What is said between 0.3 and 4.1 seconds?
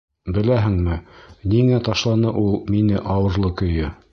Беләһеңме ниңә ташланы ул мине ауырлы көйө?